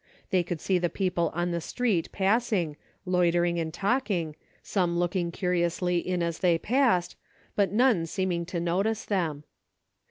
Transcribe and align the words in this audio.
They 0.31 0.41
could 0.41 0.59
see 0.59 0.79
the 0.79 0.89
people 0.89 1.31
on 1.35 1.51
the 1.51 1.61
street 1.61 2.11
passing, 2.11 2.75
loitering 3.05 3.59
and 3.59 3.71
talking, 3.71 4.35
some 4.63 4.97
looking 4.97 5.31
curiously 5.31 5.99
in 5.99 6.23
as 6.23 6.39
they 6.39 6.57
passed, 6.57 7.15
but 7.55 7.71
none 7.71 8.07
seeming 8.07 8.43
to 8.47 8.59
notice 8.59 9.05
them. 9.05 9.43